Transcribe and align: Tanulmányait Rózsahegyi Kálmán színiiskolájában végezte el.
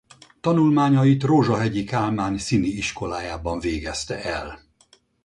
Tanulmányait 0.41 1.23
Rózsahegyi 1.23 1.83
Kálmán 1.83 2.37
színiiskolájában 2.37 3.59
végezte 3.59 4.23
el. 4.23 4.59